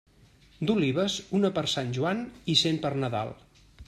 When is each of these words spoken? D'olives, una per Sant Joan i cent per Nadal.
D'olives, 0.69 1.17
una 1.39 1.51
per 1.57 1.63
Sant 1.73 1.91
Joan 1.99 2.23
i 2.55 2.57
cent 2.63 2.81
per 2.87 2.93
Nadal. 3.05 3.31